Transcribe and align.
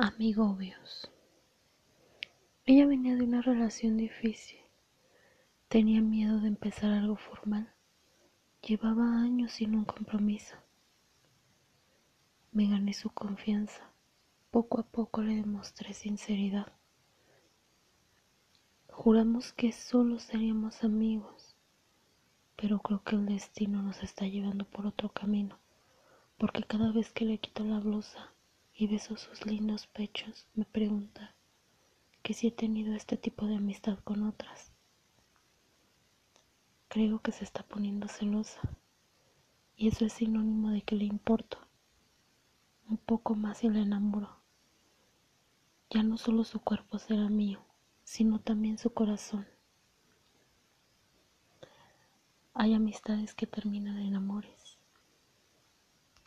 Amigobios. 0.00 1.10
Ella 2.66 2.86
venía 2.86 3.16
de 3.16 3.24
una 3.24 3.42
relación 3.42 3.96
difícil. 3.96 4.60
Tenía 5.66 6.00
miedo 6.00 6.38
de 6.38 6.46
empezar 6.46 6.92
algo 6.92 7.16
formal. 7.16 7.74
Llevaba 8.62 9.20
años 9.20 9.50
sin 9.54 9.74
un 9.74 9.84
compromiso. 9.84 10.54
Me 12.52 12.68
gané 12.68 12.94
su 12.94 13.10
confianza. 13.10 13.90
Poco 14.52 14.78
a 14.78 14.84
poco 14.84 15.20
le 15.22 15.34
demostré 15.34 15.92
sinceridad. 15.92 16.72
Juramos 18.88 19.52
que 19.52 19.72
solo 19.72 20.20
seríamos 20.20 20.84
amigos, 20.84 21.56
pero 22.54 22.78
creo 22.78 23.02
que 23.02 23.16
el 23.16 23.26
destino 23.26 23.82
nos 23.82 24.04
está 24.04 24.28
llevando 24.28 24.64
por 24.64 24.86
otro 24.86 25.08
camino, 25.08 25.58
porque 26.36 26.62
cada 26.62 26.92
vez 26.92 27.10
que 27.10 27.24
le 27.24 27.38
quito 27.38 27.64
la 27.64 27.80
blusa 27.80 28.32
y 28.80 28.86
beso 28.86 29.16
sus 29.16 29.44
lindos 29.44 29.88
pechos, 29.88 30.46
me 30.54 30.64
pregunta 30.64 31.34
que 32.22 32.32
si 32.32 32.46
he 32.46 32.52
tenido 32.52 32.94
este 32.94 33.16
tipo 33.16 33.46
de 33.46 33.56
amistad 33.56 33.98
con 34.04 34.22
otras. 34.22 34.70
Creo 36.86 37.20
que 37.20 37.32
se 37.32 37.42
está 37.42 37.64
poniendo 37.64 38.06
celosa 38.06 38.60
y 39.74 39.88
eso 39.88 40.04
es 40.04 40.12
sinónimo 40.12 40.70
de 40.70 40.82
que 40.82 40.94
le 40.94 41.04
importo 41.06 41.58
un 42.88 42.98
poco 42.98 43.34
más 43.34 43.64
y 43.64 43.68
la 43.68 43.80
enamoro. 43.80 44.38
Ya 45.90 46.04
no 46.04 46.16
solo 46.16 46.44
su 46.44 46.60
cuerpo 46.60 47.00
será 47.00 47.28
mío, 47.28 47.60
sino 48.04 48.38
también 48.38 48.78
su 48.78 48.94
corazón. 48.94 49.44
Hay 52.54 52.74
amistades 52.74 53.34
que 53.34 53.48
terminan 53.48 53.98
en 53.98 54.14
amores 54.14 54.77